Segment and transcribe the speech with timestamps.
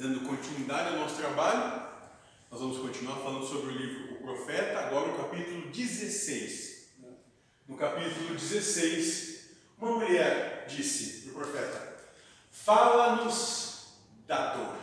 [0.00, 1.82] Dando continuidade ao nosso trabalho,
[2.50, 6.94] nós vamos continuar falando sobre o livro O Profeta, agora o capítulo 16.
[7.68, 11.96] No capítulo 16, uma mulher disse para o profeta:
[12.50, 14.78] Fala-nos da dor.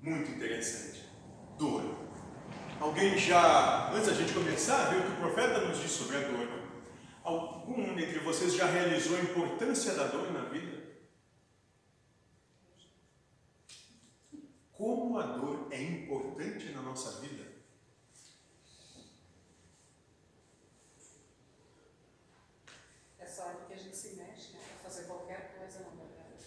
[0.00, 1.02] Muito interessante.
[1.58, 1.82] Dor.
[2.78, 6.20] Alguém já, antes da gente começar, viu o que o profeta nos diz sobre a
[6.20, 6.48] dor?
[7.24, 10.85] Algum entre vocês já realizou a importância da dor na vida?
[14.76, 17.44] Como a dor é importante na nossa vida?
[23.18, 24.60] Essa hora que a gente se mexe, né?
[24.68, 26.44] Para fazer qualquer coisa na verdade.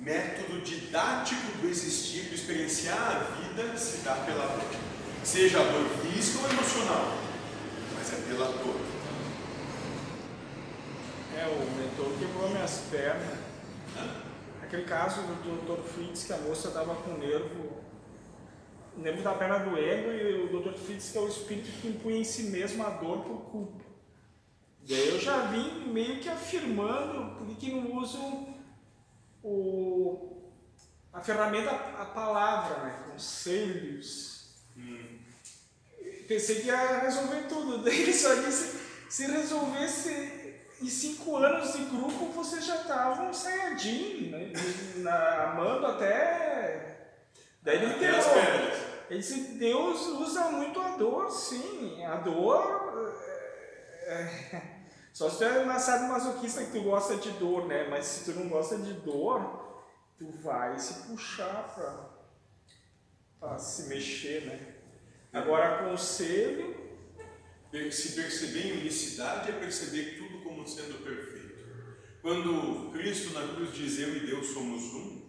[0.00, 4.80] Método didático do existir, do experienciar a vida, se dá pela dor.
[5.24, 7.18] Seja a dor física ou emocional,
[7.94, 8.80] mas é pela dor.
[11.36, 13.43] É, o mentor quebrou minhas pernas.
[14.74, 15.80] Aquele caso do Dr.
[15.84, 17.80] Fritz, que a moça estava com o nervo,
[18.96, 20.76] o nervo da perna doendo, e o Dr.
[20.76, 23.84] Fritz, que é o espírito que impõe em si mesmo a dor por culpa.
[24.80, 28.52] Daí eu já vim meio que afirmando por que não usam
[29.44, 30.42] o,
[31.12, 33.04] a ferramenta, a palavra, né?
[33.12, 34.56] Conselhos.
[36.26, 37.78] Pensei que ia resolver tudo.
[37.84, 38.76] Daí ele só disse,
[39.08, 40.43] se resolvesse
[40.80, 44.52] em cinco anos de grupo, vocês já estavam saiyajin, né?
[44.96, 47.10] Na, amando até...
[47.62, 48.78] Daí ele Até as pedras.
[49.08, 52.04] Ele disse, Deus usa muito a dor, sim.
[52.04, 53.14] A dor...
[54.02, 54.62] é,
[55.12, 57.88] só se tu é uma sabe masoquista que tu gosta de dor, né?
[57.88, 59.82] Mas se tu não gosta de dor,
[60.18, 62.10] tu vai se puxar pra,
[63.40, 64.74] pra se mexer, né?
[65.32, 66.84] Agora, conselho...
[67.90, 70.33] Se perceber em unicidade é perceber tudo
[70.66, 71.64] sendo perfeito.
[72.22, 75.24] Quando Cristo na cruz diz eu e Deus somos um,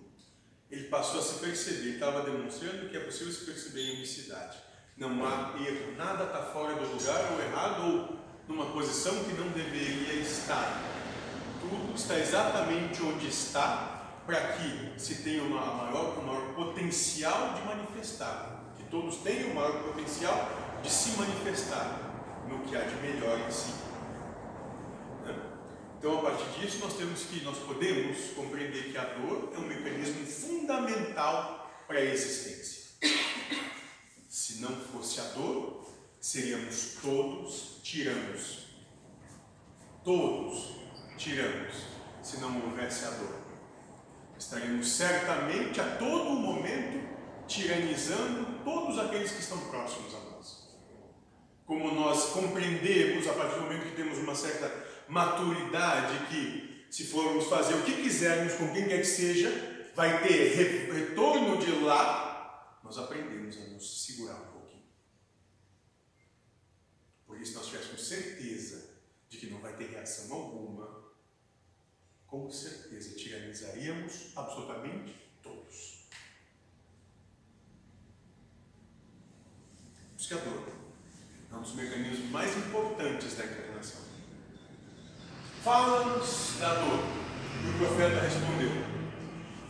[0.72, 4.58] ele passou a se perceber, estava demonstrando que é possível se perceber em unicidade.
[4.97, 9.50] Não há erro, nada está fora do lugar ou errado ou numa posição que não
[9.50, 10.81] deveria estar.
[11.62, 17.62] Tudo está exatamente onde está para que se tenha uma maior, um maior potencial de
[17.62, 18.63] manifestar.
[18.78, 20.50] Que todos tenham o maior potencial
[20.81, 23.73] de se manifestar no que há de melhor em si.
[26.05, 29.67] Então, a partir disso, nós temos que, nós podemos compreender que a dor é um
[29.67, 32.91] mecanismo fundamental para a existência.
[34.29, 35.83] Se não fosse a dor,
[36.21, 38.67] seríamos todos tiranos.
[40.03, 40.75] Todos
[41.17, 41.73] tiranos,
[42.22, 43.39] se não houvesse a dor.
[44.37, 47.03] Estaremos certamente a todo momento
[47.47, 50.69] tiranizando todos aqueles que estão próximos a nós.
[51.66, 57.45] Como nós compreendemos a partir do momento que temos uma certa maturidade que se formos
[57.47, 59.49] fazer o que quisermos com quem quer que seja,
[59.95, 64.83] vai ter re- retorno de lá, nós aprendemos a nos segurar um pouquinho.
[67.25, 68.95] Por isso nós tivéssemos certeza
[69.29, 71.03] de que não vai ter reação alguma,
[72.27, 76.05] com certeza tiranizaríamos absolutamente todos.
[80.11, 80.67] Por isso que a dor
[81.51, 84.15] é um dos mecanismos mais importantes da encarnação.
[85.66, 87.00] Fala-nos da dor.
[87.64, 88.70] E o profeta respondeu: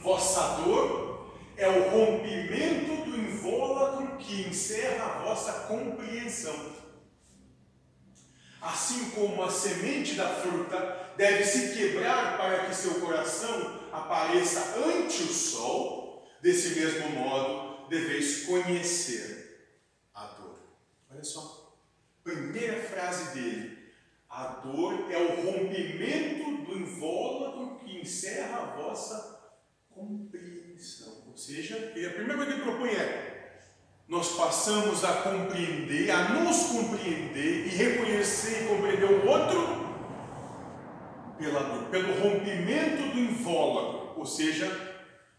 [0.01, 6.75] Vossa dor é o rompimento do invólucro que encerra a vossa compreensão.
[8.61, 15.23] Assim como a semente da fruta deve se quebrar para que seu coração apareça ante
[15.23, 19.79] o sol, desse mesmo modo deveis conhecer
[20.13, 20.59] a dor.
[21.09, 21.73] Olha só,
[22.21, 23.84] primeira frase dele:
[24.35, 29.53] a dor é o rompimento do invólucro que encerra a vossa
[29.89, 31.23] compreensão.
[31.31, 33.31] Ou seja, a primeira coisa que ele propõe é
[34.09, 39.85] nós passamos a compreender, a nos compreender e reconhecer e compreender o outro
[41.39, 44.69] pela dor, pelo rompimento do invólucro, ou seja,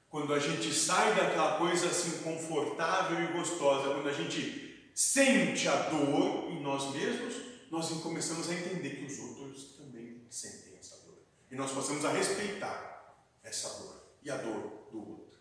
[0.08, 5.76] quando a gente sai daquela coisa assim confortável e gostosa, quando a gente sente a
[5.76, 11.18] dor em nós mesmos, nós começamos a entender que os outros também sentem essa dor.
[11.50, 15.36] E nós passamos a respeitar essa dor e a dor do outro.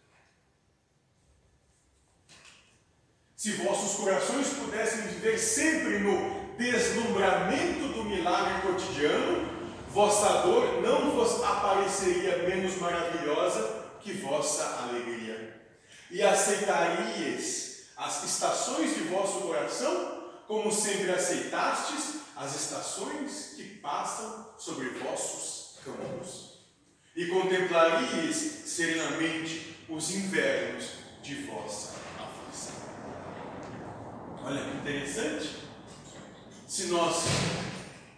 [3.35, 9.55] Se vossos corações pudessem viver sempre no deslumbramento do milagre cotidiano,
[9.89, 15.61] vossa dor não vos apareceria menos maravilhosa que vossa alegria.
[16.09, 17.65] E aceitarias
[17.97, 20.14] as estações de vosso coração,
[20.47, 26.55] como sempre aceitastes as estações que passam sobre vossos caminhos.
[27.15, 30.89] E contemplarias serenamente os invernos
[31.23, 32.75] de vossa aflição.
[34.43, 35.65] Olha que interessante.
[36.67, 37.23] Se nós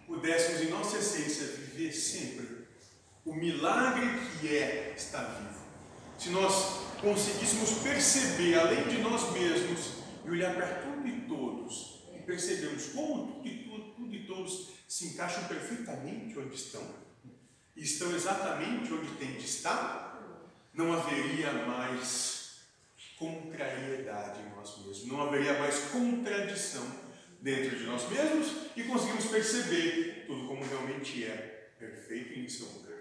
[0.08, 2.68] pudéssemos, em nossa essência, viver sempre
[3.24, 4.08] o milagre
[4.40, 5.62] que é estar vivo,
[6.18, 11.97] se nós conseguíssemos perceber, além de nós mesmos, e olhar para tudo e todos,
[12.28, 16.84] percebermos como tudo e, tudo, tudo e todos se encaixam perfeitamente onde estão,
[17.76, 20.44] e estão exatamente onde tem de estar,
[20.74, 22.60] não haveria mais
[23.18, 26.86] contrariedade em nós mesmos, não haveria mais contradição
[27.42, 32.98] dentro de nós mesmos e conseguimos perceber tudo como realmente é, perfeito em seu lugar.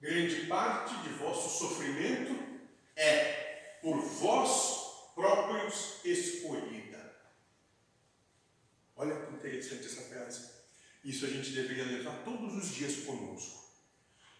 [0.00, 2.41] Grande parte de vosso sofrimento
[2.96, 7.14] é por vós próprios escolhida.
[8.96, 10.50] Olha que interessante essa frase.
[11.04, 13.62] Isso a gente deveria levar todos os dias conosco.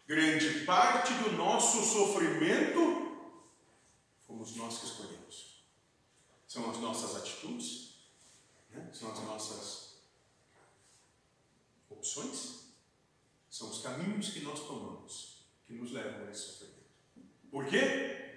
[0.07, 3.03] Grande parte do nosso sofrimento
[4.27, 5.65] fomos nós que escolhemos.
[6.47, 7.95] São as nossas atitudes,
[8.71, 8.91] né?
[8.93, 9.97] são as nossas
[11.89, 12.67] opções,
[13.51, 16.83] são os caminhos que nós tomamos que nos levam a esse sofrimento.
[17.51, 18.32] Por quê?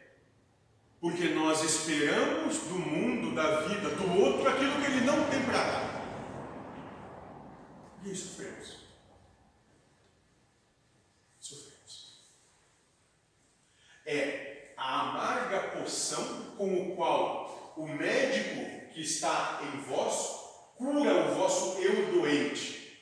[1.16, 5.64] Porque nós esperamos do mundo, da vida, do outro, aquilo que ele não tem para
[5.64, 6.06] dar.
[8.04, 8.80] E aí sofremos.
[11.40, 12.22] Sofremos.
[14.06, 21.36] É a amarga poção com o qual o médico que está em vós cura o
[21.36, 23.00] vosso eu doente.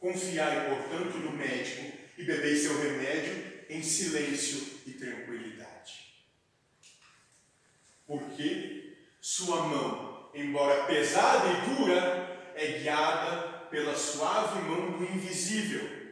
[0.00, 5.73] Confiai, portanto, no médico e bebei seu remédio em silêncio e tranquilidade.
[8.06, 16.04] Porque sua mão, embora pesada e dura, é guiada pela suave mão do invisível.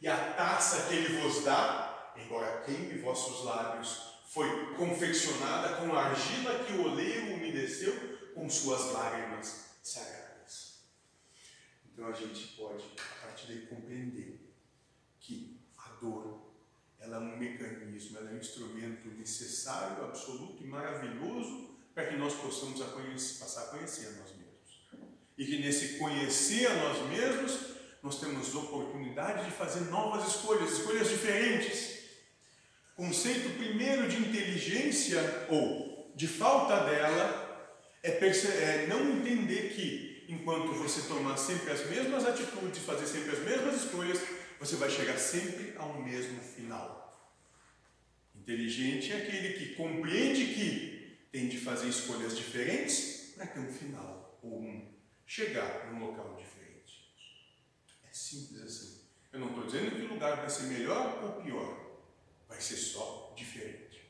[0.00, 6.06] E a taça que ele vos dá, embora queime vossos lábios, foi confeccionada com a
[6.06, 10.80] argila que o oleiro umedeceu com suas lágrimas sagradas.
[11.86, 14.52] Então a gente pode, a partir daí, compreender
[15.18, 16.45] que a dor
[17.06, 22.34] ela é um mecanismo, ela é um instrumento necessário, absoluto e maravilhoso para que nós
[22.34, 25.06] possamos a conhecer, passar a conhecer a nós mesmos.
[25.38, 31.08] E que nesse conhecer a nós mesmos, nós temos oportunidade de fazer novas escolhas, escolhas
[31.08, 31.96] diferentes.
[32.94, 37.46] Conceito primeiro de inteligência ou de falta dela
[38.02, 43.44] é, é não entender que enquanto você tomar sempre as mesmas atitudes, fazer sempre as
[43.44, 44.20] mesmas escolhas,
[44.58, 46.95] você vai chegar sempre ao mesmo final.
[48.46, 54.38] Inteligente é aquele que compreende que tem de fazer escolhas diferentes para ter um final,
[54.40, 54.88] ou um
[55.26, 57.12] chegar num local diferente.
[58.08, 59.00] É simples assim.
[59.32, 61.98] Eu não estou dizendo que o lugar vai ser melhor ou pior,
[62.48, 64.08] vai ser só diferente.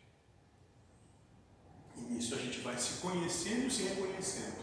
[1.96, 4.58] E nisso a gente vai se conhecendo, se reconhecendo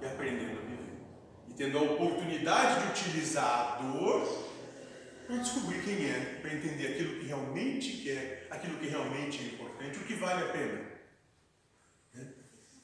[0.00, 0.98] e aprendendo a viver.
[1.48, 4.51] E tendo a oportunidade de utilizar a dor
[5.26, 9.98] para descobrir quem é, para entender aquilo que realmente quer, aquilo que realmente é importante,
[9.98, 10.92] o que vale a pena.
[12.14, 12.32] Né?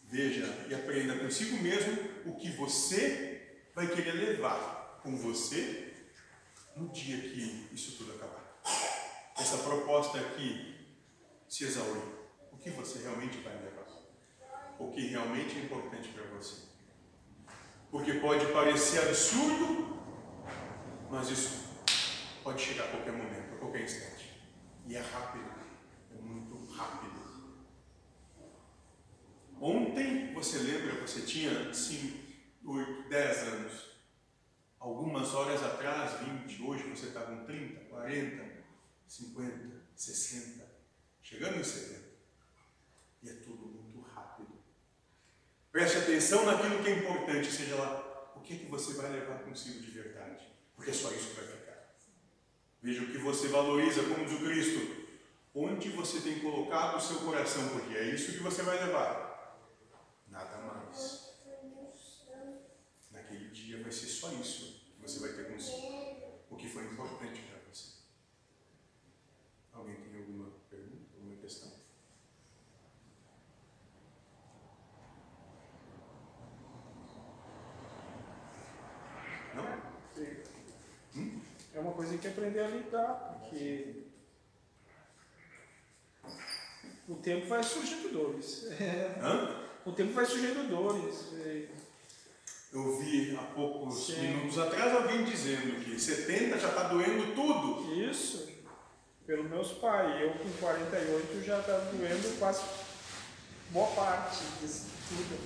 [0.04, 5.94] Veja e aprenda consigo mesmo o que você vai querer levar com você
[6.76, 8.60] no dia que isso tudo acabar.
[9.38, 10.76] Essa proposta aqui
[11.48, 12.18] se exauriu.
[12.52, 13.86] O que você realmente vai levar?
[14.78, 16.68] O que realmente é importante para você?
[17.90, 19.98] Porque pode parecer absurdo,
[21.10, 21.67] mas isso
[22.48, 24.40] pode chegar a qualquer momento, a qualquer instante.
[24.86, 25.44] E é rápido,
[26.10, 27.18] é muito rápido.
[29.60, 32.18] Ontem, você lembra, você tinha 5,
[32.64, 33.88] 8, 10 anos.
[34.80, 38.44] Algumas horas atrás, 20, hoje você está com 30, 40,
[39.06, 40.64] 50, 60,
[41.20, 42.00] chegando em 70.
[43.24, 44.58] E é tudo muito rápido.
[45.70, 49.40] Preste atenção naquilo que é importante, seja lá o que, é que você vai levar
[49.40, 51.57] consigo de verdade, porque é só isso que vai ficar.
[52.80, 55.08] Veja o que você valoriza, como diz o Cristo.
[55.54, 59.58] Onde você tem colocado o seu coração, porque é isso que você vai levar.
[60.28, 61.32] Nada mais.
[63.10, 65.88] Naquele dia vai ser só isso que você vai ter consigo.
[66.50, 67.98] O que foi importante para você.
[69.72, 71.72] Alguém tem alguma pergunta, alguma questão?
[79.54, 79.88] Não?
[81.78, 84.02] É uma coisa que aprender a lidar, porque
[87.08, 88.66] o tempo vai surgindo dores.
[88.80, 91.32] É, o tempo vai surgindo dores.
[92.72, 94.20] Eu vi há poucos Sim.
[94.20, 97.94] minutos atrás alguém dizendo que 70 já está doendo tudo.
[97.94, 98.48] Isso,
[99.24, 100.20] pelos meus pais.
[100.20, 102.62] Eu com 48 já tá doendo quase
[103.70, 105.38] boa parte disso tudo.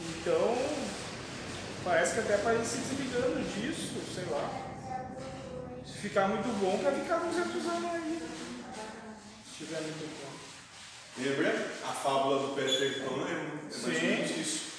[0.00, 0.54] Então,
[1.82, 4.71] parece que até para ir se desligando disso, sei lá.
[5.86, 8.22] Se ficar muito bom, vai ficar 200 anos aí.
[9.44, 10.32] Se estiver muito bom.
[11.18, 11.72] Lembra?
[11.84, 14.72] A fábula do Pan é, é mais ou menos isso.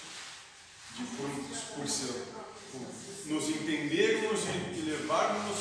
[0.95, 1.29] De por,
[1.75, 2.83] por,
[3.25, 5.57] nos entendermos e, e levarmos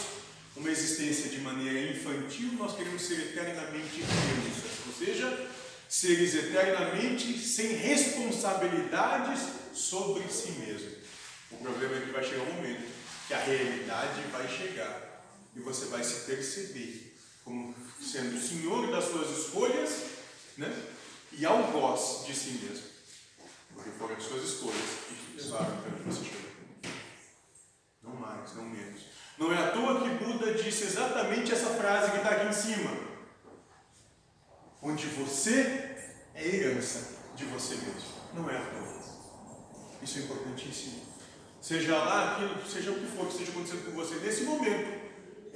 [0.56, 4.86] uma existência de maneira infantil, nós queremos ser eternamente felizes.
[4.86, 5.50] Ou seja,
[5.88, 9.40] seres eternamente sem responsabilidades
[9.74, 10.90] sobre si mesmo.
[11.50, 12.86] O problema é que vai chegar um momento
[13.26, 15.11] que a realidade vai chegar
[15.54, 19.90] e você vai se perceber como sendo senhor das suas escolhas
[20.56, 20.86] né?
[21.32, 22.92] e algoz de si mesmo.
[23.74, 26.52] Porque foram as suas escolhas que levaram para você chegou.
[28.02, 29.02] Não mais, não menos.
[29.38, 32.90] Não é à toa que Buda disse exatamente essa frase que está aqui em cima.
[34.80, 35.96] Onde você
[36.34, 38.12] é herança de você mesmo.
[38.34, 39.02] Não é à toa.
[40.02, 41.02] Isso é importantíssimo.
[41.60, 45.01] Seja lá aquilo, seja o que for que esteja acontecendo com você nesse momento,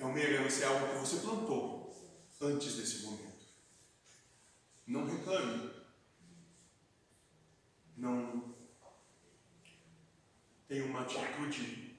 [0.06, 1.94] é uma herança, é algo que você plantou
[2.40, 3.46] antes desse momento.
[4.86, 5.70] Não reclame.
[7.96, 8.54] Não
[10.68, 11.98] tenha uma atitude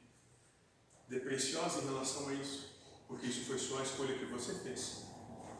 [1.10, 2.76] depreciosa em relação a isso,
[3.08, 5.06] porque isso foi só a escolha que você fez,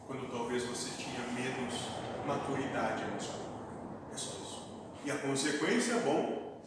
[0.06, 1.74] quando talvez você tinha menos
[2.26, 4.08] maturidade emocional.
[4.12, 4.68] É só isso.
[5.04, 6.64] E a consequência, bom,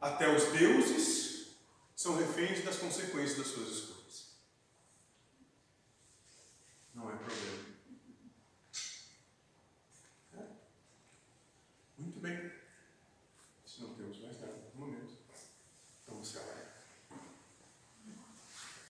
[0.00, 1.56] até os deuses
[1.94, 3.95] são reféns das consequências das suas escolhas.